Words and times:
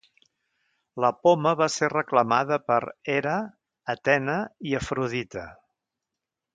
La 1.03 1.11
poma 1.25 1.51
va 1.59 1.67
ser 1.73 1.91
reclamada 1.93 2.59
per 2.71 2.79
Hera, 3.19 3.37
Atena 3.97 4.41
i 4.73 4.77
Afrodita. 4.83 5.49